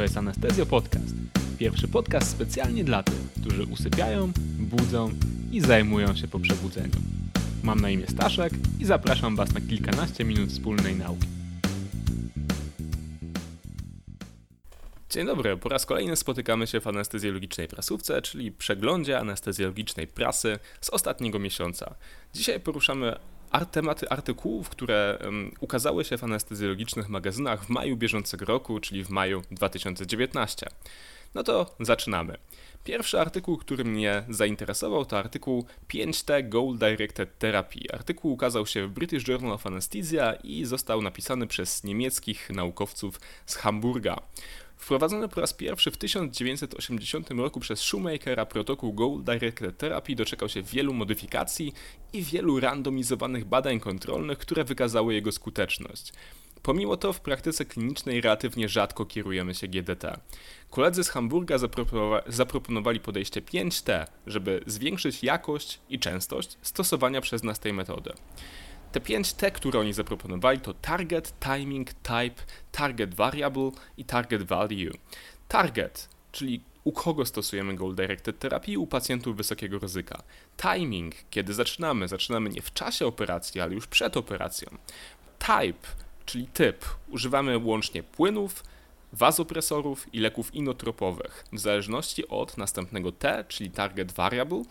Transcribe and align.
To 0.00 0.04
jest 0.04 0.16
Anestezjo 0.16 0.66
Podcast. 0.66 1.14
Pierwszy 1.58 1.88
podcast 1.88 2.30
specjalnie 2.30 2.84
dla 2.84 3.02
tych, 3.02 3.32
którzy 3.40 3.64
usypiają, 3.64 4.32
budzą 4.58 5.10
i 5.52 5.60
zajmują 5.60 6.16
się 6.16 6.28
po 6.28 6.38
przebudzeniu. 6.38 6.96
Mam 7.62 7.80
na 7.80 7.90
imię 7.90 8.06
Staszek 8.06 8.52
i 8.78 8.84
zapraszam 8.84 9.36
Was 9.36 9.54
na 9.54 9.60
kilkanaście 9.60 10.24
minut 10.24 10.50
wspólnej 10.50 10.96
nauki. 10.96 11.26
Dzień 15.10 15.26
dobry, 15.26 15.56
po 15.56 15.68
raz 15.68 15.86
kolejny 15.86 16.16
spotykamy 16.16 16.66
się 16.66 16.80
w 16.80 16.86
anestezjologicznej 16.86 17.68
prasówce, 17.68 18.22
czyli 18.22 18.52
przeglądzie 18.52 19.18
anestezjologicznej 19.18 20.06
prasy 20.06 20.58
z 20.80 20.90
ostatniego 20.90 21.38
miesiąca. 21.38 21.94
Dzisiaj 22.34 22.60
poruszamy 22.60 23.16
tematy 23.72 24.08
artykułów, 24.08 24.68
które 24.68 25.18
ukazały 25.60 26.04
się 26.04 26.18
w 26.18 26.24
anestezjologicznych 26.24 27.08
magazynach 27.08 27.64
w 27.64 27.68
maju 27.68 27.96
bieżącego 27.96 28.44
roku, 28.44 28.80
czyli 28.80 29.04
w 29.04 29.10
maju 29.10 29.42
2019. 29.50 30.66
No 31.34 31.42
to 31.42 31.76
zaczynamy. 31.80 32.36
Pierwszy 32.84 33.20
artykuł, 33.20 33.56
który 33.56 33.84
mnie 33.84 34.22
zainteresował, 34.28 35.04
to 35.04 35.18
artykuł 35.18 35.66
5T 35.88 36.48
Goal 36.48 36.78
Directed 36.78 37.38
Therapy. 37.38 37.80
Artykuł 37.92 38.32
ukazał 38.32 38.66
się 38.66 38.86
w 38.86 38.90
British 38.90 39.28
Journal 39.28 39.52
of 39.52 39.66
Anesthesia 39.66 40.32
i 40.32 40.64
został 40.64 41.02
napisany 41.02 41.46
przez 41.46 41.84
niemieckich 41.84 42.50
naukowców 42.50 43.20
z 43.46 43.56
Hamburga. 43.56 44.16
Wprowadzony 44.80 45.28
po 45.28 45.40
raz 45.40 45.52
pierwszy 45.52 45.90
w 45.90 45.96
1980 45.96 47.30
roku 47.30 47.60
przez 47.60 47.80
Shoemakera 47.80 48.46
protokół 48.46 48.92
Goal 48.92 49.22
Directed 49.24 49.78
Therapy 49.78 50.14
doczekał 50.14 50.48
się 50.48 50.62
wielu 50.62 50.94
modyfikacji 50.94 51.72
i 52.12 52.22
wielu 52.22 52.60
randomizowanych 52.60 53.44
badań 53.44 53.80
kontrolnych, 53.80 54.38
które 54.38 54.64
wykazały 54.64 55.14
jego 55.14 55.32
skuteczność. 55.32 56.12
Pomimo 56.62 56.96
to 56.96 57.12
w 57.12 57.20
praktyce 57.20 57.64
klinicznej 57.64 58.20
relatywnie 58.20 58.68
rzadko 58.68 59.06
kierujemy 59.06 59.54
się 59.54 59.68
GDT. 59.68 60.20
Koledzy 60.70 61.04
z 61.04 61.08
Hamburga 61.08 61.56
zaproponowali 62.26 63.00
podejście 63.00 63.42
5T, 63.42 64.06
żeby 64.26 64.60
zwiększyć 64.66 65.22
jakość 65.22 65.80
i 65.88 65.98
częstość 65.98 66.56
stosowania 66.62 67.20
przez 67.20 67.42
nas 67.42 67.60
tej 67.60 67.72
metody. 67.72 68.12
Te 68.92 69.00
5 69.00 69.32
T, 69.32 69.50
które 69.50 69.80
oni 69.80 69.92
zaproponowali, 69.92 70.60
to 70.60 70.74
target, 70.74 71.34
timing, 71.40 71.92
type, 71.92 72.42
target 72.72 73.14
variable 73.14 73.70
i 73.96 74.04
target 74.04 74.42
value. 74.42 74.90
Target, 75.48 76.08
czyli 76.32 76.60
u 76.84 76.92
kogo 76.92 77.26
stosujemy 77.26 77.74
Goal 77.74 77.94
Directed 77.94 78.38
Therapy? 78.38 78.78
U 78.78 78.86
pacjentów 78.86 79.36
wysokiego 79.36 79.78
ryzyka. 79.78 80.22
Timing, 80.56 81.14
kiedy 81.30 81.54
zaczynamy, 81.54 82.08
zaczynamy 82.08 82.50
nie 82.50 82.62
w 82.62 82.72
czasie 82.72 83.06
operacji, 83.06 83.60
ale 83.60 83.74
już 83.74 83.86
przed 83.86 84.16
operacją. 84.16 84.68
Type, 85.38 85.88
czyli 86.26 86.46
typ, 86.46 86.84
używamy 87.08 87.58
łącznie 87.58 88.02
płynów, 88.02 88.64
wazopresorów 89.12 90.14
i 90.14 90.20
leków 90.20 90.54
inotropowych, 90.54 91.44
w 91.52 91.58
zależności 91.58 92.28
od 92.28 92.58
następnego 92.58 93.12
T, 93.12 93.44
czyli 93.48 93.70
target 93.70 94.12
variable, 94.12 94.62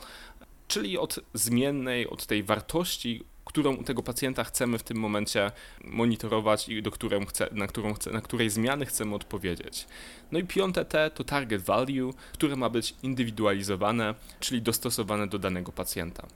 czyli 0.67 0.97
od 0.97 1.19
zmiennej, 1.33 2.07
od 2.07 2.25
tej 2.25 2.43
wartości, 2.43 3.23
którą 3.49 3.77
tego 3.77 4.03
pacjenta 4.03 4.43
chcemy 4.43 4.77
w 4.77 4.83
tym 4.83 4.97
momencie 4.97 5.51
monitorować 5.83 6.69
i 6.69 6.81
do 6.81 6.91
którą 6.91 7.25
chce, 7.25 7.49
na, 7.51 7.67
którą 7.67 7.93
chce, 7.93 8.11
na 8.11 8.21
której 8.21 8.49
zmiany 8.49 8.85
chcemy 8.85 9.15
odpowiedzieć. 9.15 9.87
No 10.31 10.39
i 10.39 10.43
piąte 10.43 10.85
T 10.85 11.11
to 11.11 11.23
target 11.23 11.61
value, 11.61 12.13
które 12.33 12.55
ma 12.55 12.69
być 12.69 12.95
indywidualizowane, 13.03 14.15
czyli 14.39 14.61
dostosowane 14.61 15.27
do 15.27 15.39
danego 15.39 15.71
pacjenta. 15.71 16.27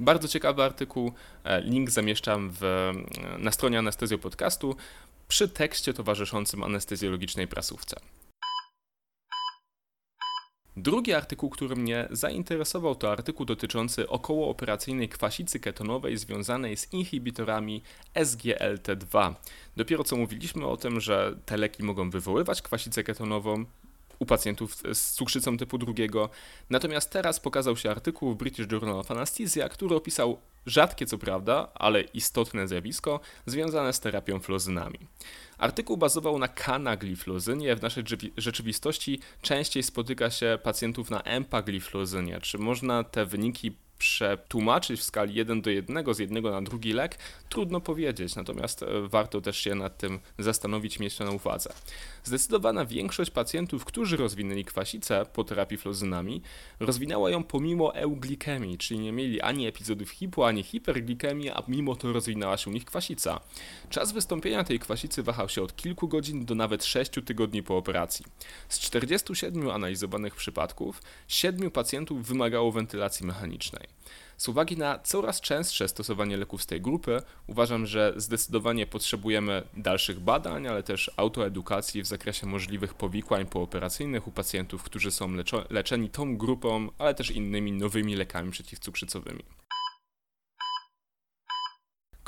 Bardzo 0.00 0.28
ciekawy 0.28 0.62
artykuł, 0.62 1.12
e, 1.44 1.60
link 1.60 1.90
zamieszczam 1.90 2.50
w, 2.60 2.92
na 3.38 3.52
stronie 3.52 3.78
Anestezjo 3.78 4.18
Podcastu 4.18 4.76
przy 5.28 5.48
tekście 5.48 5.94
towarzyszącym 5.94 6.62
anestezjologicznej 6.62 7.48
prasówce. 7.48 7.96
Drugi 10.76 11.12
artykuł, 11.12 11.50
który 11.50 11.76
mnie 11.76 12.08
zainteresował, 12.10 12.94
to 12.94 13.12
artykuł 13.12 13.46
dotyczący 13.46 14.08
okołooperacyjnej 14.08 15.08
kwasicy 15.08 15.60
ketonowej 15.60 16.16
związanej 16.16 16.76
z 16.76 16.92
inhibitorami 16.92 17.82
SGLT2. 18.14 19.34
Dopiero 19.76 20.04
co 20.04 20.16
mówiliśmy 20.16 20.66
o 20.66 20.76
tym, 20.76 21.00
że 21.00 21.36
te 21.46 21.56
leki 21.56 21.82
mogą 21.82 22.10
wywoływać 22.10 22.62
kwasicę 22.62 23.04
ketonową, 23.04 23.64
u 24.22 24.26
pacjentów 24.26 24.76
z 24.92 25.12
cukrzycą 25.12 25.56
typu 25.56 25.78
drugiego. 25.78 26.30
Natomiast 26.70 27.10
teraz 27.10 27.40
pokazał 27.40 27.76
się 27.76 27.90
artykuł 27.90 28.32
w 28.32 28.36
British 28.36 28.72
Journal 28.72 28.98
of 28.98 29.10
Anesthesia, 29.10 29.68
który 29.68 29.94
opisał 29.94 30.38
rzadkie 30.66 31.06
co 31.06 31.18
prawda, 31.18 31.68
ale 31.74 32.00
istotne 32.00 32.68
zjawisko 32.68 33.20
związane 33.46 33.92
z 33.92 34.00
terapią 34.00 34.40
flozynami. 34.40 34.98
Artykuł 35.58 35.96
bazował 35.96 36.38
na 36.38 36.48
kanagliflozynie, 36.48 37.76
w 37.76 37.82
naszej 37.82 38.04
rzeczywistości 38.36 39.20
częściej 39.42 39.82
spotyka 39.82 40.30
się 40.30 40.58
pacjentów 40.62 41.10
na 41.10 41.22
empagliflozynie. 41.22 42.40
Czy 42.40 42.58
można 42.58 43.04
te 43.04 43.26
wyniki 43.26 43.76
przetłumaczyć 44.02 45.00
w 45.00 45.02
skali 45.02 45.34
1 45.34 45.62
do 45.62 45.70
1 45.70 46.14
z 46.14 46.18
jednego 46.18 46.50
na 46.50 46.62
drugi 46.62 46.92
lek, 46.92 47.18
trudno 47.48 47.80
powiedzieć, 47.80 48.36
natomiast 48.36 48.82
e, 48.82 48.86
warto 49.08 49.40
też 49.40 49.58
się 49.58 49.74
nad 49.74 49.98
tym 49.98 50.20
zastanowić, 50.38 50.98
mieć 50.98 51.16
to 51.16 51.24
na 51.24 51.30
uwadze. 51.30 51.72
Zdecydowana 52.24 52.84
większość 52.84 53.30
pacjentów, 53.30 53.84
którzy 53.84 54.16
rozwinęli 54.16 54.64
kwasicę 54.64 55.26
po 55.32 55.44
terapii 55.44 55.78
flozynami, 55.78 56.42
rozwinęła 56.80 57.30
ją 57.30 57.44
pomimo 57.44 57.94
euglikemii, 57.94 58.78
czyli 58.78 59.00
nie 59.00 59.12
mieli 59.12 59.40
ani 59.40 59.66
epizodów 59.66 60.10
hipo, 60.10 60.46
ani 60.46 60.62
hiperglikemii, 60.62 61.50
a 61.50 61.62
mimo 61.68 61.96
to 61.96 62.12
rozwinęła 62.12 62.56
się 62.56 62.70
u 62.70 62.72
nich 62.72 62.84
kwasica. 62.84 63.40
Czas 63.90 64.12
wystąpienia 64.12 64.64
tej 64.64 64.78
kwasicy 64.78 65.22
wahał 65.22 65.48
się 65.48 65.62
od 65.62 65.76
kilku 65.76 66.08
godzin 66.08 66.44
do 66.44 66.54
nawet 66.54 66.84
6 66.84 67.10
tygodni 67.24 67.62
po 67.62 67.76
operacji. 67.76 68.24
Z 68.68 68.78
47 68.78 69.70
analizowanych 69.70 70.34
przypadków, 70.34 71.02
7 71.28 71.70
pacjentów 71.70 72.26
wymagało 72.26 72.72
wentylacji 72.72 73.26
mechanicznej. 73.26 73.91
Z 74.36 74.48
uwagi 74.48 74.76
na 74.76 74.98
coraz 74.98 75.40
częstsze 75.40 75.88
stosowanie 75.88 76.36
leków 76.36 76.62
z 76.62 76.66
tej 76.66 76.80
grupy, 76.80 77.22
uważam, 77.46 77.86
że 77.86 78.14
zdecydowanie 78.16 78.86
potrzebujemy 78.86 79.62
dalszych 79.76 80.20
badań, 80.20 80.66
ale 80.66 80.82
też 80.82 81.10
autoedukacji 81.16 82.02
w 82.02 82.06
zakresie 82.06 82.46
możliwych 82.46 82.94
powikłań 82.94 83.46
pooperacyjnych 83.46 84.28
u 84.28 84.30
pacjentów, 84.30 84.82
którzy 84.82 85.10
są 85.10 85.28
leczeni 85.70 86.10
tą 86.10 86.36
grupą, 86.36 86.88
ale 86.98 87.14
też 87.14 87.30
innymi 87.30 87.72
nowymi 87.72 88.14
lekami 88.14 88.50
przeciwcukrzycowymi. 88.50 89.42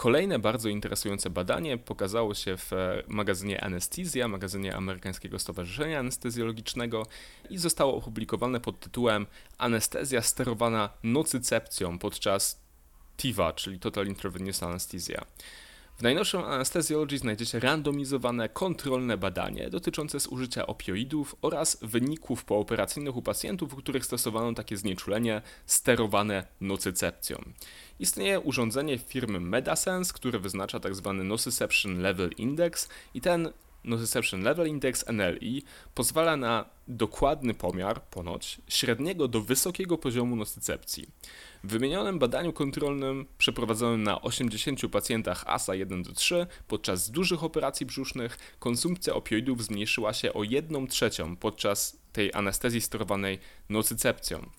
Kolejne 0.04 0.38
bardzo 0.38 0.68
interesujące 0.68 1.30
badanie 1.30 1.78
pokazało 1.78 2.34
się 2.34 2.56
w 2.56 2.70
magazynie 3.08 3.64
Anesthesia, 3.64 4.28
magazynie 4.28 4.76
Amerykańskiego 4.76 5.38
Stowarzyszenia 5.38 5.98
Anestezjologicznego 5.98 7.06
i 7.50 7.58
zostało 7.58 7.96
opublikowane 7.96 8.60
pod 8.60 8.80
tytułem 8.80 9.26
Anestezja 9.58 10.22
sterowana 10.22 10.90
nocycepcją 11.02 11.98
podczas 11.98 12.60
TIVA, 13.16 13.52
czyli 13.52 13.80
Total 13.80 14.06
Intravenous 14.06 14.62
Anesthesia. 14.62 15.24
W 15.98 16.02
najnowszym 16.02 16.44
Anesthesiology 16.44 17.18
znajdziecie 17.18 17.60
randomizowane, 17.60 18.48
kontrolne 18.48 19.16
badanie 19.16 19.70
dotyczące 19.70 20.20
zużycia 20.20 20.66
opioidów 20.66 21.36
oraz 21.42 21.78
wyników 21.82 22.44
pooperacyjnych 22.44 23.16
u 23.16 23.22
pacjentów, 23.22 23.74
u 23.74 23.76
których 23.76 24.04
stosowano 24.04 24.54
takie 24.54 24.76
znieczulenie 24.76 25.42
sterowane 25.66 26.46
nocycepcją. 26.60 27.44
Istnieje 27.98 28.40
urządzenie 28.40 28.98
firmy 28.98 29.40
Medasense, 29.40 30.12
które 30.12 30.38
wyznacza 30.38 30.80
tzw. 30.80 31.14
Tak 31.18 31.26
Nociception 31.26 31.98
Level 32.00 32.30
Index 32.36 32.88
i 33.14 33.20
ten 33.20 33.52
Nociception 33.84 34.42
Level 34.42 34.68
Index 34.68 35.04
NLI 35.12 35.62
pozwala 35.94 36.36
na 36.36 36.64
dokładny 36.88 37.54
pomiar, 37.54 38.02
ponoć, 38.02 38.60
średniego 38.68 39.28
do 39.28 39.40
wysokiego 39.40 39.98
poziomu 39.98 40.36
nocycepcji. 40.36 41.06
W 41.64 41.68
wymienionym 41.68 42.18
badaniu 42.18 42.52
kontrolnym 42.52 43.26
przeprowadzonym 43.38 44.02
na 44.02 44.22
80 44.22 44.80
pacjentach 44.92 45.44
ASA 45.46 45.72
1-3 45.72 46.46
podczas 46.68 47.10
dużych 47.10 47.44
operacji 47.44 47.86
brzusznych 47.86 48.56
konsumpcja 48.58 49.14
opioidów 49.14 49.64
zmniejszyła 49.64 50.12
się 50.12 50.32
o 50.32 50.44
1 50.44 50.86
trzecią 50.86 51.36
podczas 51.36 51.98
tej 52.12 52.32
anestezji 52.32 52.80
sterowanej 52.80 53.38
nocycepcją. 53.68 54.50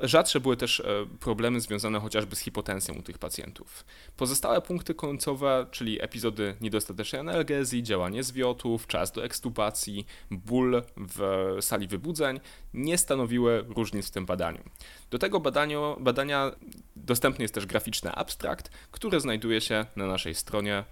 Rzadsze 0.00 0.40
były 0.40 0.56
też 0.56 0.80
e, 0.80 0.84
problemy 1.20 1.60
związane 1.60 2.00
chociażby 2.00 2.36
z 2.36 2.40
hipotensją 2.40 2.94
u 2.94 3.02
tych 3.02 3.18
pacjentów. 3.18 3.84
Pozostałe 4.16 4.60
punkty 4.62 4.94
końcowe, 4.94 5.66
czyli 5.70 6.02
epizody 6.02 6.56
niedostatecznej 6.60 7.20
analgezji, 7.20 7.82
działanie 7.82 8.22
zwiotów, 8.22 8.86
czas 8.86 9.12
do 9.12 9.24
ekstubacji, 9.24 10.06
ból 10.30 10.82
w 10.96 11.56
sali 11.60 11.88
wybudzeń, 11.88 12.40
nie 12.74 12.98
stanowiły 12.98 13.64
różnic 13.68 14.08
w 14.08 14.10
tym 14.10 14.26
badaniu. 14.26 14.62
Do 15.10 15.18
tego 15.18 15.40
badaniu, 15.40 15.96
badania 16.00 16.52
dostępny 16.96 17.44
jest 17.44 17.54
też 17.54 17.66
graficzny 17.66 18.12
abstrakt, 18.12 18.70
który 18.90 19.20
znajduje 19.20 19.60
się 19.60 19.86
na 19.96 20.06
naszej 20.06 20.34
stronie 20.34 20.84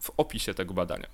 w 0.00 0.10
opisie 0.16 0.54
tego 0.54 0.74
badania. 0.74 1.06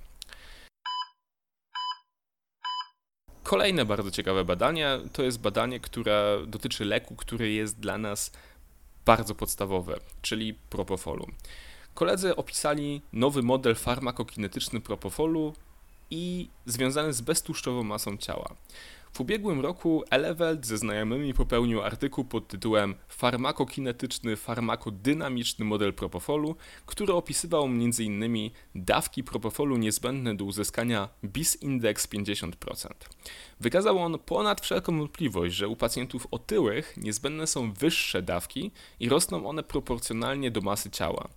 Kolejne 3.44 3.85
bardzo 3.85 4.11
ciekawe 4.11 4.44
badanie 4.44 4.99
to 5.12 5.23
jest 5.23 5.41
badanie, 5.41 5.81
które 5.81 6.38
dotyczy 6.46 6.85
leku, 6.85 7.17
który 7.17 7.52
jest 7.52 7.81
dla 7.81 7.99
nas 7.99 8.32
bardzo 9.06 9.35
podstawowy, 9.35 10.00
czyli 10.23 10.55
propofolu. 10.55 11.26
Koledzy 11.94 12.37
opisali 12.37 13.02
nowy 13.12 13.43
model 13.43 13.75
farmakokinetyczny 13.75 14.81
propofolu 14.81 15.55
i 16.11 16.49
związany 16.67 17.12
z 17.12 17.20
beztłuszczową 17.20 17.82
masą 17.82 18.17
ciała. 18.17 18.55
W 19.14 19.20
ubiegłym 19.20 19.61
roku 19.61 20.05
Eleveld 20.11 20.66
ze 20.66 20.78
znajomymi 20.78 21.34
popełnił 21.34 21.82
artykuł 21.82 22.25
pod 22.25 22.49
tytułem 22.49 22.94
Farmakokinetyczny, 23.08 24.37
farmakodynamiczny 24.37 25.64
model 25.64 25.94
propofolu, 25.94 26.56
który 26.87 27.12
opisywał 27.12 27.64
m.in. 27.64 28.50
dawki 28.75 29.25
propofolu 29.25 29.76
niezbędne 29.76 30.37
do 30.37 30.44
uzyskania 30.44 31.08
BIS 31.25 31.62
index 31.62 32.08
50%. 32.08 32.88
Wykazał 33.61 33.99
on 33.99 34.19
ponad 34.19 34.61
wszelką 34.61 34.99
wątpliwość, 34.99 35.55
że 35.55 35.69
u 35.69 35.76
pacjentów 35.76 36.26
otyłych 36.31 36.96
niezbędne 36.96 37.46
są 37.46 37.72
wyższe 37.72 38.22
dawki 38.22 38.70
i 39.00 39.08
rosną 39.08 39.46
one 39.46 39.62
proporcjonalnie 39.62 40.50
do 40.50 40.61
masy 40.61 40.90
ciała. 40.90 41.28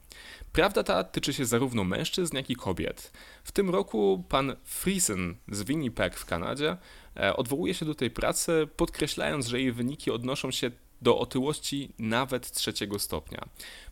Prawda 0.53 0.83
ta 0.83 1.03
tyczy 1.03 1.33
się 1.33 1.45
zarówno 1.45 1.83
mężczyzn, 1.83 2.35
jak 2.35 2.50
i 2.50 2.56
kobiet. 2.56 3.12
W 3.44 3.51
tym 3.51 3.69
roku 3.69 4.24
pan 4.29 4.56
Friesen 4.63 5.35
z 5.51 5.63
Winnipeg 5.63 6.15
w 6.15 6.25
Kanadzie 6.25 6.77
odwołuje 7.36 7.74
się 7.74 7.86
do 7.86 7.96
tej 7.96 8.12
pracy, 8.12 8.68
podkreślając, 8.78 9.48
że 9.48 9.62
jej 9.62 9.72
wyniki 9.72 10.12
odnoszą 10.12 10.52
się 10.52 10.72
do 11.02 11.19
otyłości 11.19 11.94
nawet 12.00 12.52
trzeciego 12.52 13.00
stopnia. 13.00 13.46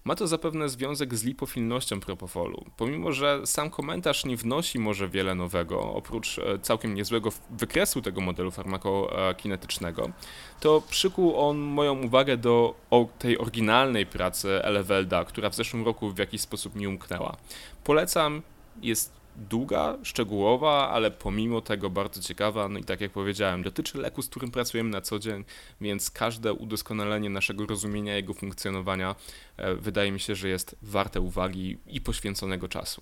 Ma 0.03 0.15
to 0.15 0.27
zapewne 0.27 0.69
związek 0.69 1.15
z 1.15 1.23
lipofilnością 1.23 1.99
propofolu. 1.99 2.65
Pomimo, 2.77 3.11
że 3.11 3.41
sam 3.45 3.69
komentarz 3.69 4.25
nie 4.25 4.37
wnosi 4.37 4.79
może 4.79 5.09
wiele 5.09 5.35
nowego, 5.35 5.81
oprócz 5.81 6.39
e, 6.39 6.59
całkiem 6.59 6.93
niezłego 6.93 7.29
wykresu 7.49 8.01
tego 8.01 8.21
modelu 8.21 8.51
farmakokinetycznego, 8.51 10.09
to 10.59 10.81
przykuł 10.89 11.39
on 11.39 11.57
moją 11.57 12.03
uwagę 12.03 12.37
do 12.37 12.75
tej 13.19 13.37
oryginalnej 13.37 14.05
pracy 14.05 14.63
Elevelda, 14.63 15.25
która 15.25 15.49
w 15.49 15.55
zeszłym 15.55 15.85
roku 15.85 16.11
w 16.11 16.17
jakiś 16.17 16.41
sposób 16.41 16.75
mi 16.75 16.87
umknęła. 16.87 17.37
Polecam, 17.83 18.41
jest 18.81 19.24
długa, 19.37 19.97
szczegółowa, 20.03 20.89
ale 20.89 21.11
pomimo 21.11 21.61
tego 21.61 21.89
bardzo 21.89 22.21
ciekawa. 22.21 22.69
No 22.69 22.79
i 22.79 22.83
tak 22.83 23.01
jak 23.01 23.11
powiedziałem, 23.11 23.63
dotyczy 23.63 23.97
leku, 23.97 24.21
z 24.21 24.29
którym 24.29 24.51
pracujemy 24.51 24.89
na 24.89 25.01
co 25.01 25.19
dzień, 25.19 25.43
więc 25.81 26.11
każde 26.11 26.53
udoskonalenie 26.53 27.29
naszego 27.29 27.65
rozumienia 27.65 28.15
jego 28.15 28.33
funkcjonowania 28.33 29.15
e, 29.57 29.75
wydaje 29.75 30.11
mi 30.11 30.19
się, 30.19 30.35
że 30.35 30.49
jest 30.49 30.75
warte 30.81 31.21
uwagi 31.21 31.77
i 31.87 32.01
poświęconego 32.01 32.67
czasu. 32.67 33.01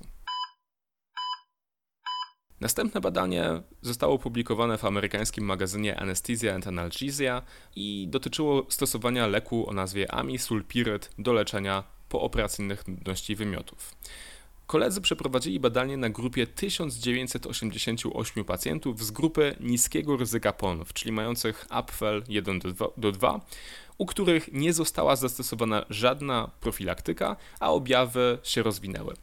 Następne 2.64 3.02
badanie 3.02 3.62
zostało 3.82 4.14
opublikowane 4.16 4.78
w 4.78 4.86
amerykańskim 4.86 5.46
magazynie 5.46 6.00
Anesthesia 6.00 6.56
and 6.56 6.68
Analgesia 6.68 7.42
i 7.76 8.08
dotyczyło 8.10 8.66
stosowania 8.70 9.28
leku 9.28 9.70
o 9.70 9.74
nazwie 9.74 10.12
amisulpiryt 10.12 11.10
do 11.18 11.34
leczenia 11.34 11.84
pooperacyjnych 12.10 12.88
nudności 12.88 13.36
wymiotów. 13.36 13.96
Koledzy 14.74 15.02
przeprowadzili 15.02 15.60
badanie 15.60 15.98
na 15.98 16.10
grupie 16.10 16.48
1988 16.48 18.46
pacjentów 18.46 19.04
z 19.04 19.12
grupy 19.12 19.56
niskiego 19.60 20.18
ryzyka 20.18 20.54
PONW, 20.54 20.94
czyli 20.94 21.12
mających 21.12 21.66
APFEL 21.70 22.24
1 22.30 22.60
do 22.98 23.12
2, 23.12 23.42
u 23.98 24.06
których 24.06 24.54
nie 24.54 24.74
została 24.74 25.16
zastosowana 25.16 25.86
żadna 25.90 26.52
profilaktyka, 26.62 27.36
a 27.60 27.72
objawy 27.72 28.38
się 28.44 28.64
rozwinęły. 28.64 29.14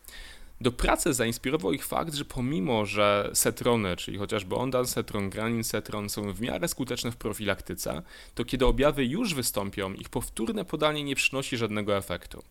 Do 0.61 0.73
pracy 0.73 1.15
zainspirował 1.15 1.73
ich 1.73 1.87
fakt, 1.87 2.15
że 2.15 2.25
pomimo, 2.25 2.87
że 2.87 3.31
setrony, 3.35 3.97
czyli 3.97 4.19
chociażby 4.19 4.55
ondansetron, 4.55 5.31
graninsetron 5.31 6.09
są 6.09 6.33
w 6.33 6.41
miarę 6.41 6.69
skuteczne 6.69 7.13
w 7.13 7.17
profilaktyce, 7.17 8.03
to 8.35 8.45
kiedy 8.45 8.67
objawy 8.67 9.05
już 9.05 9.35
wystąpią, 9.35 9.93
ich 9.93 10.09
powtórne 10.09 10.65
podanie 10.65 11.05
nie 11.05 11.15
przynosi 11.15 11.57
żadnego 11.57 11.97
efektu. 11.97 12.43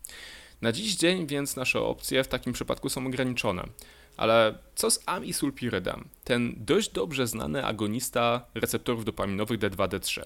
Na 0.62 0.72
dziś 0.72 0.96
dzień 0.96 1.28
więc 1.28 1.56
nasze 1.56 1.82
opcje 1.82 2.24
w 2.24 2.28
takim 2.28 2.54
przypadku 2.54 2.90
są 2.90 3.08
ograniczone. 3.08 3.64
Ale 4.18 4.58
co 4.76 4.92
z 4.92 5.00
amisulpirydem? 5.06 6.08
Ten 6.24 6.56
dość 6.58 6.90
dobrze 6.90 7.28
znany 7.28 7.66
agonista 7.66 8.46
receptorów 8.56 9.06
dopaminowych 9.06 9.60
D2-D3. 9.60 10.22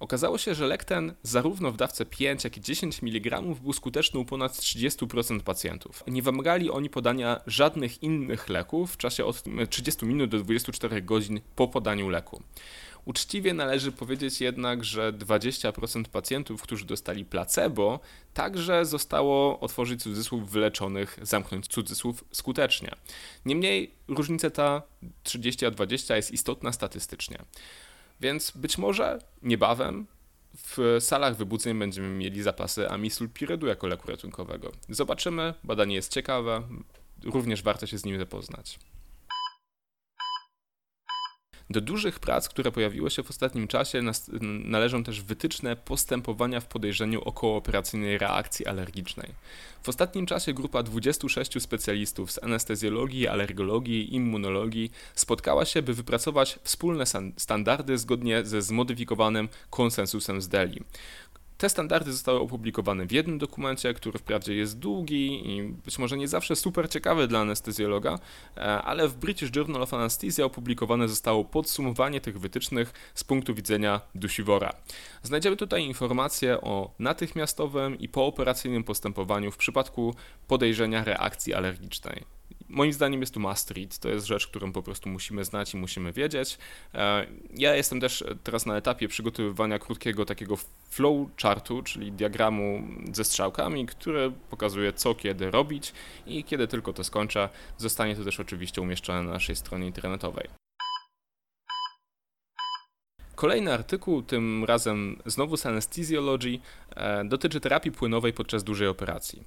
Okazało 0.00 0.38
się, 0.38 0.54
że 0.54 0.66
lek 0.66 0.84
ten 0.84 1.14
zarówno 1.22 1.72
w 1.72 1.76
dawce 1.76 2.06
5, 2.06 2.44
jak 2.44 2.56
i 2.56 2.60
10 2.60 3.02
mg 3.02 3.42
był 3.42 3.72
skuteczny 3.72 4.20
u 4.20 4.24
ponad 4.24 4.52
30% 4.52 5.40
pacjentów. 5.40 6.04
Nie 6.06 6.22
wymagali 6.22 6.70
oni 6.70 6.90
podania 6.90 7.40
żadnych 7.46 8.02
innych 8.02 8.48
leków 8.48 8.92
w 8.92 8.96
czasie 8.96 9.24
od 9.24 9.44
30 9.70 10.06
minut 10.06 10.30
do 10.30 10.38
24 10.38 11.02
godzin 11.02 11.40
po 11.56 11.68
podaniu 11.68 12.08
leku. 12.08 12.42
Uczciwie 13.04 13.54
należy 13.54 13.92
powiedzieć 13.92 14.40
jednak, 14.40 14.84
że 14.84 15.12
20% 15.12 16.04
pacjentów, 16.04 16.62
którzy 16.62 16.84
dostali 16.84 17.24
placebo, 17.24 18.00
także 18.34 18.84
zostało, 18.84 19.60
otworzyć 19.60 20.02
cudzysłów, 20.02 20.50
wyleczonych, 20.50 21.18
zamknąć 21.22 21.66
cudzysłów, 21.66 22.24
skutecznie. 22.32 22.90
Niemniej 23.44 23.94
różnica 24.08 24.50
ta 24.50 24.82
30 25.22 25.66
a 25.66 25.70
20 25.70 26.16
jest 26.16 26.30
istotna 26.30 26.72
statystycznie. 26.72 27.38
Więc 28.20 28.50
być 28.50 28.78
może 28.78 29.18
niebawem 29.42 30.06
w 30.54 30.96
salach 31.00 31.36
wybudzeń 31.36 31.78
będziemy 31.78 32.08
mieli 32.08 32.42
zapasy 32.42 32.90
amisulpirydu 32.90 33.66
jako 33.66 33.86
leku 33.86 34.08
ratunkowego. 34.08 34.72
Zobaczymy, 34.88 35.54
badanie 35.64 35.94
jest 35.94 36.12
ciekawe, 36.12 36.62
również 37.24 37.62
warto 37.62 37.86
się 37.86 37.98
z 37.98 38.04
nim 38.04 38.18
zapoznać. 38.18 38.78
Do 41.70 41.80
dużych 41.80 42.18
prac, 42.18 42.48
które 42.48 42.72
pojawiły 42.72 43.10
się 43.10 43.22
w 43.22 43.30
ostatnim 43.30 43.68
czasie, 43.68 44.02
należą 44.64 45.04
też 45.04 45.22
wytyczne 45.22 45.76
postępowania 45.76 46.60
w 46.60 46.66
podejrzeniu 46.66 47.20
okołooperacyjnej 47.20 48.18
reakcji 48.18 48.66
alergicznej. 48.66 49.30
W 49.82 49.88
ostatnim 49.88 50.26
czasie 50.26 50.54
grupa 50.54 50.82
26 50.82 51.62
specjalistów 51.62 52.32
z 52.32 52.42
anestezjologii, 52.42 53.28
alergologii 53.28 54.02
i 54.02 54.14
immunologii 54.14 54.90
spotkała 55.14 55.64
się, 55.64 55.82
by 55.82 55.94
wypracować 55.94 56.58
wspólne 56.62 57.04
standardy 57.36 57.98
zgodnie 57.98 58.44
ze 58.44 58.62
zmodyfikowanym 58.62 59.48
konsensusem 59.70 60.42
z 60.42 60.48
Delhi. 60.48 60.80
Te 61.58 61.68
standardy 61.68 62.12
zostały 62.12 62.40
opublikowane 62.40 63.06
w 63.06 63.12
jednym 63.12 63.38
dokumencie, 63.38 63.94
który 63.94 64.18
wprawdzie 64.18 64.54
jest 64.54 64.78
długi 64.78 65.50
i 65.50 65.62
być 65.62 65.98
może 65.98 66.16
nie 66.16 66.28
zawsze 66.28 66.56
super 66.56 66.90
ciekawy 66.90 67.28
dla 67.28 67.40
anestezjologa, 67.40 68.18
e, 68.56 68.60
ale 68.60 69.08
w 69.08 69.14
British 69.16 69.56
Journal 69.56 69.82
of 69.82 69.94
Anesthesia 69.94 70.44
opublikowane 70.44 71.08
zostało 71.08 71.44
podsumowanie 71.44 72.20
tych 72.20 72.40
wytycznych 72.40 72.92
z 73.14 73.24
punktu 73.24 73.54
widzenia 73.54 74.00
Dusiwora. 74.14 74.72
Znajdziemy 75.22 75.56
tutaj 75.56 75.84
informacje 75.84 76.60
o 76.60 76.94
natychmiastowym 76.98 77.98
i 77.98 78.08
pooperacyjnym 78.08 78.84
postępowaniu 78.84 79.50
w 79.50 79.56
przypadku 79.56 80.14
podejrzenia 80.48 81.04
reakcji 81.04 81.54
alergicznej. 81.54 82.24
Moim 82.68 82.92
zdaniem 82.92 83.20
jest 83.20 83.34
to 83.34 83.40
must 83.40 83.70
read, 83.70 83.98
to 83.98 84.08
jest 84.08 84.26
rzecz, 84.26 84.46
którą 84.46 84.72
po 84.72 84.82
prostu 84.82 85.08
musimy 85.08 85.44
znać 85.44 85.74
i 85.74 85.76
musimy 85.76 86.12
wiedzieć. 86.12 86.58
E, 86.94 87.26
ja 87.56 87.74
jestem 87.74 88.00
też 88.00 88.24
teraz 88.44 88.66
na 88.66 88.76
etapie 88.76 89.08
przygotowywania 89.08 89.78
krótkiego 89.78 90.24
takiego 90.24 90.56
flow 90.90 91.28
chartu, 91.42 91.82
czyli 91.82 92.12
diagramu 92.12 92.88
ze 93.12 93.24
strzałkami, 93.24 93.86
który 93.86 94.32
pokazuje 94.50 94.92
co 94.92 95.14
kiedy 95.14 95.50
robić 95.50 95.92
i 96.26 96.44
kiedy 96.44 96.68
tylko 96.68 96.92
to 96.92 97.04
skończę, 97.04 97.48
zostanie 97.76 98.16
to 98.16 98.24
też 98.24 98.40
oczywiście 98.40 98.80
umieszczone 98.82 99.22
na 99.22 99.32
naszej 99.32 99.56
stronie 99.56 99.86
internetowej. 99.86 100.48
Kolejny 103.34 103.72
artykuł, 103.72 104.22
tym 104.22 104.64
razem 104.64 105.22
znowu 105.26 105.56
z 105.56 105.66
Anesthesiology, 105.66 106.58
e, 106.96 107.24
dotyczy 107.24 107.60
terapii 107.60 107.92
płynowej 107.92 108.32
podczas 108.32 108.64
dużej 108.64 108.88
operacji. 108.88 109.42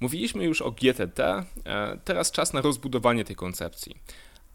Mówiliśmy 0.00 0.44
już 0.44 0.62
o 0.62 0.70
GTT, 0.70 1.20
e, 1.20 1.44
teraz 2.04 2.30
czas 2.30 2.52
na 2.52 2.60
rozbudowanie 2.60 3.24
tej 3.24 3.36
koncepcji. 3.36 3.96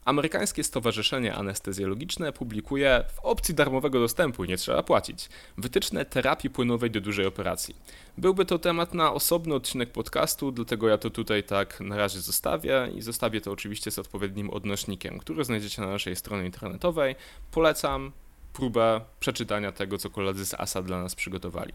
Amerykańskie 0.06 0.64
Stowarzyszenie 0.64 1.36
Anestezjologiczne 1.36 2.34
publikuje 2.34 3.04
w 3.14 3.20
opcji 3.20 3.56
darmowego 3.56 4.00
dostępu, 4.00 4.46
nie 4.46 4.58
trzeba 4.58 4.84
płacić, 4.84 5.30
wytyczne 5.58 6.06
terapii 6.06 6.50
płynowej 6.50 6.92
do 6.92 7.02
dużej 7.02 7.26
operacji. 7.26 7.76
Byłby 8.18 8.46
to 8.46 8.60
temat 8.60 8.94
na 8.94 9.14
osobny 9.14 9.56
odcinek 9.56 9.92
podcastu, 9.92 10.52
dlatego 10.52 10.88
ja 10.88 10.98
to 10.98 11.10
tutaj 11.10 11.44
tak 11.44 11.80
na 11.80 11.98
razie 11.98 12.22
zostawię 12.22 12.90
i 12.96 13.02
zostawię 13.02 13.42
to 13.42 13.52
oczywiście 13.52 13.92
z 13.92 14.00
odpowiednim 14.00 14.50
odnośnikiem, 14.50 15.20
który 15.20 15.44
znajdziecie 15.46 15.82
na 15.82 15.88
naszej 15.88 16.16
stronie 16.16 16.46
internetowej. 16.46 17.16
Polecam 17.52 18.12
próbę 18.54 19.02
przeczytania 19.20 19.72
tego, 19.72 19.98
co 19.98 20.10
koledzy 20.10 20.46
z 20.46 20.54
ASA 20.54 20.82
dla 20.82 21.02
nas 21.02 21.16
przygotowali. 21.16 21.74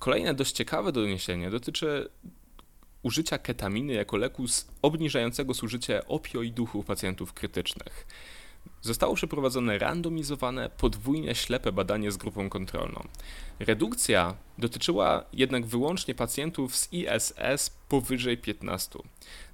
Kolejne 0.00 0.34
dość 0.34 0.52
ciekawe 0.52 0.92
doniesienie 0.92 1.50
dotyczy 1.50 2.08
użycia 3.02 3.38
ketaminy 3.38 3.92
jako 3.92 4.16
leku 4.16 4.44
obniżającego 4.82 5.54
zużycie 5.54 6.08
opioidów 6.08 6.76
u 6.76 6.84
pacjentów 6.84 7.32
krytycznych. 7.32 8.06
Zostało 8.82 9.14
przeprowadzone 9.14 9.78
randomizowane, 9.78 10.70
podwójnie 10.70 11.34
ślepe 11.34 11.72
badanie 11.72 12.12
z 12.12 12.16
grupą 12.16 12.50
kontrolną. 12.50 13.08
Redukcja 13.58 14.34
dotyczyła 14.58 15.24
jednak 15.32 15.66
wyłącznie 15.66 16.14
pacjentów 16.14 16.76
z 16.76 16.92
ISS 16.92 17.70
powyżej 17.88 18.38
15. 18.38 18.98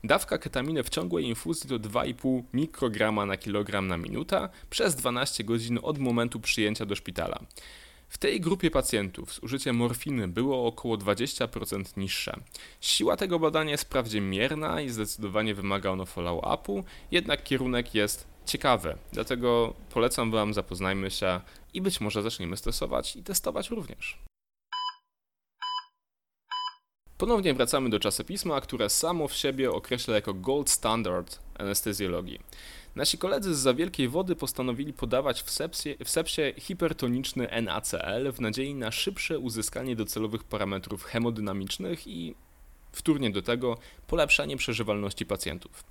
Dawka 0.04 0.38
ketaminy 0.38 0.82
w 0.82 0.90
ciągłej 0.90 1.24
infuzji 1.24 1.70
to 1.70 1.78
2,5 1.78 2.42
mikrograma 2.52 3.26
na 3.26 3.36
kilogram 3.36 3.88
na 3.88 3.96
minutę 3.96 4.48
przez 4.70 4.94
12 4.94 5.44
godzin 5.44 5.78
od 5.82 5.98
momentu 5.98 6.40
przyjęcia 6.40 6.86
do 6.86 6.96
szpitala. 6.96 7.38
W 8.08 8.18
tej 8.18 8.40
grupie 8.40 8.70
pacjentów 8.70 9.34
zużycie 9.34 9.72
morfiny 9.72 10.28
było 10.28 10.66
około 10.66 10.96
20% 10.96 11.96
niższe. 11.96 12.40
Siła 12.80 13.16
tego 13.16 13.38
badania 13.38 13.70
jest 13.70 13.84
wprawdzie 13.84 14.20
mierna 14.20 14.80
i 14.80 14.88
zdecydowanie 14.88 15.54
wymaga 15.54 15.90
ono 15.90 16.04
follow-upu, 16.04 16.84
jednak 17.10 17.42
kierunek 17.42 17.94
jest 17.94 18.26
ciekawy. 18.46 18.96
Dlatego 19.12 19.74
polecam 19.90 20.30
Wam, 20.30 20.54
zapoznajmy 20.54 21.10
się 21.10 21.40
i 21.74 21.80
być 21.80 22.00
może 22.00 22.22
zaczniemy 22.22 22.56
stosować 22.56 23.16
i 23.16 23.22
testować 23.22 23.70
również. 23.70 24.18
Ponownie 27.18 27.54
wracamy 27.54 27.90
do 27.90 28.00
czasopisma, 28.00 28.60
które 28.60 28.90
samo 28.90 29.28
w 29.28 29.34
siebie 29.34 29.70
określa 29.70 30.14
jako 30.14 30.34
gold 30.34 30.70
standard 30.70 31.38
anestezjologii. 31.58 32.40
Nasi 32.96 33.18
koledzy 33.18 33.54
z 33.54 33.58
za 33.58 33.74
wielkiej 33.74 34.08
wody 34.08 34.36
postanowili 34.36 34.92
podawać 34.92 35.42
w 35.42 35.50
sepsie, 35.50 35.96
w 36.04 36.10
sepsie 36.10 36.42
hipertoniczny 36.58 37.48
NaCl 37.62 38.32
w 38.32 38.40
nadziei 38.40 38.74
na 38.74 38.90
szybsze 38.90 39.38
uzyskanie 39.38 39.96
docelowych 39.96 40.44
parametrów 40.44 41.04
hemodynamicznych 41.04 42.06
i 42.06 42.34
wtórnie 42.92 43.30
do 43.30 43.42
tego 43.42 43.78
polepszanie 44.06 44.56
przeżywalności 44.56 45.26
pacjentów. 45.26 45.84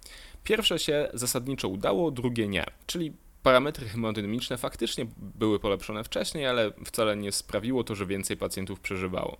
Pierwsze 0.43 0.79
się 0.79 1.09
zasadniczo 1.13 1.67
udało, 1.67 2.11
drugie 2.11 2.47
nie, 2.47 2.65
czyli 2.87 3.13
parametry 3.43 3.87
hemodynamiczne 3.87 4.57
faktycznie 4.57 5.05
były 5.17 5.59
polepszone 5.59 6.03
wcześniej, 6.03 6.47
ale 6.47 6.71
wcale 6.85 7.17
nie 7.17 7.31
sprawiło 7.31 7.83
to, 7.83 7.95
że 7.95 8.05
więcej 8.05 8.37
pacjentów 8.37 8.79
przeżywało. 8.79 9.37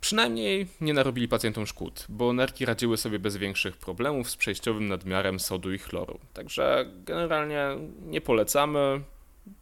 Przynajmniej 0.00 0.66
nie 0.80 0.94
narobili 0.94 1.28
pacjentom 1.28 1.66
szkód, 1.66 2.06
bo 2.08 2.32
nerki 2.32 2.64
radziły 2.64 2.96
sobie 2.96 3.18
bez 3.18 3.36
większych 3.36 3.76
problemów 3.76 4.30
z 4.30 4.36
przejściowym 4.36 4.88
nadmiarem 4.88 5.40
sodu 5.40 5.72
i 5.72 5.78
chloru. 5.78 6.18
Także 6.32 6.90
generalnie 7.04 7.66
nie 8.00 8.20
polecamy, 8.20 9.00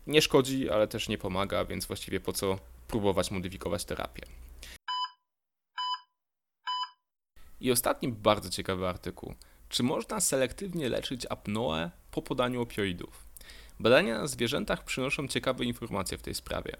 nie 0.06 0.22
szkodzi, 0.22 0.70
ale 0.70 0.88
też 0.88 1.08
nie 1.08 1.18
pomaga, 1.18 1.64
więc 1.64 1.86
właściwie 1.86 2.20
po 2.20 2.32
co 2.32 2.58
próbować 2.88 3.30
modyfikować 3.30 3.84
terapię. 3.84 4.22
I 7.60 7.70
ostatni 7.72 8.08
bardzo 8.08 8.50
ciekawy 8.50 8.88
artykuł. 8.88 9.34
Czy 9.68 9.82
można 9.82 10.20
selektywnie 10.20 10.88
leczyć 10.88 11.26
apnoe 11.30 11.90
po 12.10 12.22
podaniu 12.22 12.62
opioidów? 12.62 13.26
Badania 13.80 14.18
na 14.18 14.26
zwierzętach 14.26 14.84
przynoszą 14.84 15.28
ciekawe 15.28 15.64
informacje 15.64 16.18
w 16.18 16.22
tej 16.22 16.34
sprawie. 16.34 16.76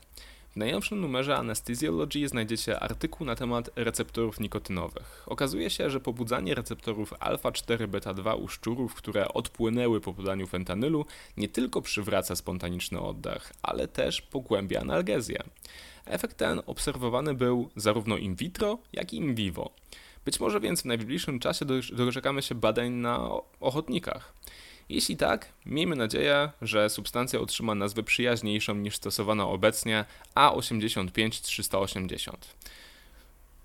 W 0.54 0.56
najnowszym 0.56 1.00
numerze 1.00 1.36
Anesthesiology 1.36 2.28
znajdziecie 2.28 2.80
artykuł 2.80 3.26
na 3.26 3.34
temat 3.34 3.70
receptorów 3.76 4.40
nikotynowych. 4.40 5.22
Okazuje 5.26 5.70
się, 5.70 5.90
że 5.90 6.00
pobudzanie 6.00 6.54
receptorów 6.54 7.12
alfa-4 7.12 7.86
beta-2 7.86 8.42
u 8.42 8.48
szczurów, 8.48 8.94
które 8.94 9.28
odpłynęły 9.28 10.00
po 10.00 10.14
podaniu 10.14 10.46
fentanylu, 10.46 11.06
nie 11.36 11.48
tylko 11.48 11.82
przywraca 11.82 12.36
spontaniczny 12.36 13.00
oddech, 13.00 13.52
ale 13.62 13.88
też 13.88 14.22
pogłębia 14.22 14.80
analgezję. 14.80 15.42
Efekt 16.06 16.36
ten 16.36 16.62
obserwowany 16.66 17.34
był 17.34 17.70
zarówno 17.76 18.16
in 18.16 18.34
vitro, 18.34 18.78
jak 18.92 19.12
i 19.12 19.16
in 19.16 19.34
vivo. 19.34 19.70
Być 20.24 20.40
może 20.40 20.60
więc 20.60 20.82
w 20.82 20.84
najbliższym 20.84 21.38
czasie 21.38 21.64
doczekamy 21.92 22.42
się 22.42 22.54
badań 22.54 22.90
na 22.92 23.30
ochotnikach. 23.60 24.34
Jeśli 24.88 25.16
tak, 25.16 25.48
miejmy 25.66 25.96
nadzieję, 25.96 26.50
że 26.62 26.90
substancja 26.90 27.40
otrzyma 27.40 27.74
nazwę 27.74 28.02
przyjaźniejszą 28.02 28.74
niż 28.74 28.96
stosowana 28.96 29.46
obecnie 29.46 30.04
A85380. 30.34 32.32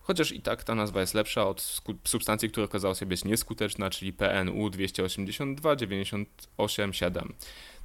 Chociaż 0.02 0.32
i 0.32 0.42
tak 0.42 0.64
ta 0.64 0.76
nazwa 0.76 1.02
jest 1.02 1.14
lepsza 1.14 1.48
od 1.48 1.82
substancji, 2.04 2.50
która 2.50 2.66
okazała 2.66 2.96
się 2.96 3.06
być 3.06 3.26
nieskuteczna, 3.26 3.90
czyli 3.90 4.14
PNU 4.14 4.70
282 4.70 5.76
987. 5.76 7.34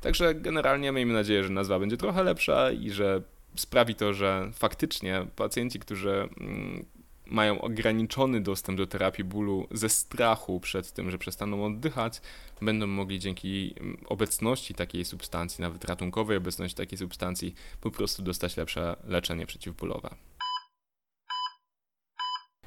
Także 0.00 0.34
generalnie 0.34 0.92
miejmy 0.92 1.12
nadzieję, 1.14 1.44
że 1.44 1.50
nazwa 1.50 1.78
będzie 1.78 1.96
trochę 1.96 2.22
lepsza 2.22 2.70
i 2.72 2.90
że 2.90 3.22
sprawi 3.56 3.94
to, 3.94 4.14
że 4.14 4.50
faktycznie 4.54 5.26
pacjenci, 5.36 5.78
którzy 5.78 6.28
mm, 6.40 6.84
mają 7.26 7.60
ograniczony 7.60 8.40
dostęp 8.40 8.78
do 8.78 8.86
terapii 8.86 9.24
bólu 9.24 9.66
ze 9.70 9.88
strachu 9.88 10.60
przed 10.60 10.92
tym, 10.92 11.10
że 11.10 11.18
przestaną 11.18 11.64
oddychać, 11.64 12.20
będą 12.62 12.86
mogli 12.86 13.18
dzięki 13.18 13.74
mm, 13.80 14.04
obecności 14.06 14.74
takiej 14.74 15.04
substancji, 15.04 15.62
nawet 15.62 15.84
ratunkowej 15.84 16.36
obecności 16.36 16.76
takiej 16.76 16.98
substancji, 16.98 17.54
po 17.80 17.90
prostu 17.90 18.22
dostać 18.22 18.56
lepsze 18.56 18.96
leczenie 19.04 19.46
przeciwbólowe. 19.46 20.14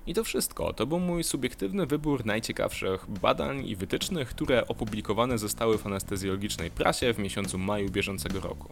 I 0.07 0.13
to 0.13 0.23
wszystko. 0.23 0.73
To 0.73 0.85
był 0.85 0.99
mój 0.99 1.23
subiektywny 1.23 1.85
wybór 1.85 2.25
najciekawszych 2.25 3.09
badań 3.09 3.67
i 3.67 3.75
wytycznych, 3.75 4.29
które 4.29 4.67
opublikowane 4.67 5.37
zostały 5.37 5.77
w 5.77 5.87
anestezjologicznej 5.87 6.71
prasie 6.71 7.13
w 7.13 7.19
miesiącu 7.19 7.57
maju 7.57 7.89
bieżącego 7.89 8.39
roku. 8.39 8.69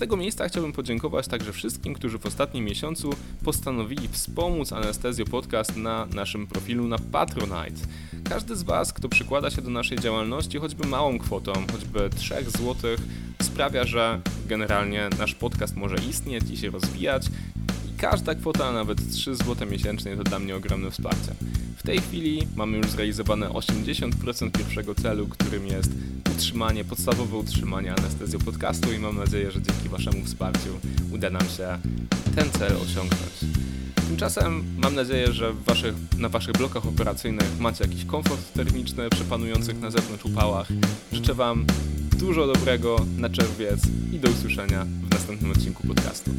Tego 0.00 0.16
miejsca 0.16 0.48
chciałbym 0.48 0.72
podziękować 0.72 1.28
także 1.28 1.52
wszystkim, 1.52 1.94
którzy 1.94 2.18
w 2.18 2.26
ostatnim 2.26 2.64
miesiącu 2.64 3.10
postanowili 3.44 4.08
wspomóc 4.08 4.72
Anestezjo 4.72 5.24
Podcast 5.24 5.76
na 5.76 6.06
naszym 6.06 6.46
profilu 6.46 6.88
na 6.88 6.98
Patronite. 6.98 7.86
Każdy 8.24 8.56
z 8.56 8.62
Was, 8.62 8.92
kto 8.92 9.08
przykłada 9.08 9.50
się 9.50 9.62
do 9.62 9.70
naszej 9.70 9.98
działalności 9.98 10.58
choćby 10.58 10.86
małą 10.86 11.18
kwotą, 11.18 11.52
choćby 11.72 12.10
3 12.16 12.34
zł, 12.44 12.74
sprawia, 13.42 13.84
że 13.84 14.20
generalnie 14.46 15.08
nasz 15.18 15.34
podcast 15.34 15.76
może 15.76 15.96
istnieć 16.10 16.50
i 16.50 16.56
się 16.56 16.70
rozwijać 16.70 17.26
każda 17.98 18.34
kwota, 18.34 18.72
nawet 18.72 19.12
3 19.12 19.34
zł 19.34 19.68
miesięcznie, 19.70 20.16
to 20.16 20.24
dla 20.24 20.38
mnie 20.38 20.56
ogromne 20.56 20.90
wsparcie. 20.90 21.34
W 21.76 21.82
tej 21.82 21.98
chwili 21.98 22.46
mamy 22.56 22.76
już 22.78 22.90
zrealizowane 22.90 23.48
80% 23.48 24.50
pierwszego 24.50 24.94
celu, 24.94 25.28
którym 25.28 25.66
jest 25.66 25.90
utrzymanie, 26.36 26.84
podstawowe 26.84 27.36
utrzymanie 27.36 27.94
anestezją 27.94 28.38
podcastu 28.38 28.92
i 28.92 28.98
mam 28.98 29.16
nadzieję, 29.16 29.50
że 29.50 29.62
dzięki 29.62 29.88
Waszemu 29.88 30.24
wsparciu 30.24 30.80
uda 31.12 31.30
nam 31.30 31.42
się 31.42 31.78
ten 32.36 32.50
cel 32.50 32.76
osiągnąć. 32.76 33.60
Tymczasem 34.08 34.64
mam 34.78 34.94
nadzieję, 34.94 35.32
że 35.32 35.52
waszych, 35.52 35.94
na 36.18 36.28
Waszych 36.28 36.52
blokach 36.52 36.86
operacyjnych 36.86 37.60
macie 37.60 37.84
jakiś 37.84 38.04
komfort 38.04 38.52
termiczny 38.52 39.10
przy 39.10 39.24
panujących 39.24 39.80
na 39.80 39.90
zewnątrz 39.90 40.24
upałach. 40.24 40.68
Życzę 41.12 41.34
Wam 41.34 41.64
dużo 42.18 42.46
dobrego 42.46 43.06
na 43.16 43.30
czerwiec 43.30 43.80
i 44.12 44.18
do 44.18 44.30
usłyszenia 44.30 44.84
w 44.84 45.10
następnym 45.10 45.50
odcinku 45.50 45.86
podcastu. 45.86 46.30